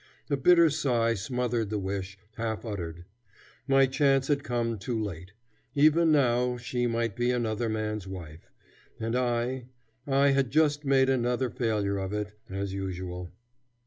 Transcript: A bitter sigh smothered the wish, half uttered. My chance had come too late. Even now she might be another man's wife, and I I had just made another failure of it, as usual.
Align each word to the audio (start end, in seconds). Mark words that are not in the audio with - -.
A 0.31 0.35
bitter 0.35 0.71
sigh 0.71 1.13
smothered 1.13 1.69
the 1.69 1.77
wish, 1.77 2.17
half 2.35 2.65
uttered. 2.65 3.05
My 3.67 3.85
chance 3.85 4.29
had 4.29 4.43
come 4.43 4.79
too 4.79 4.99
late. 4.99 5.33
Even 5.75 6.11
now 6.11 6.57
she 6.57 6.87
might 6.87 7.15
be 7.15 7.29
another 7.29 7.69
man's 7.69 8.07
wife, 8.07 8.49
and 8.99 9.15
I 9.15 9.65
I 10.07 10.29
had 10.29 10.49
just 10.49 10.85
made 10.85 11.07
another 11.07 11.51
failure 11.51 11.99
of 11.99 12.13
it, 12.13 12.33
as 12.49 12.73
usual. 12.73 13.29